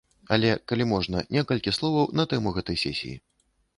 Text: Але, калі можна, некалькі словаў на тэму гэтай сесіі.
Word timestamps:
Але, 0.35 0.49
калі 0.69 0.87
можна, 0.93 1.21
некалькі 1.37 1.73
словаў 1.79 2.09
на 2.21 2.25
тэму 2.33 2.55
гэтай 2.59 2.77
сесіі. 2.85 3.15